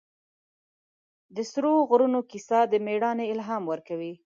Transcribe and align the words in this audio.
د 1.35 1.37
سرو 1.51 1.73
غرونو 1.89 2.19
کیسه 2.31 2.59
د 2.71 2.73
مېړانې 2.85 3.25
الهام 3.33 3.63
ورکوي. 3.71 4.13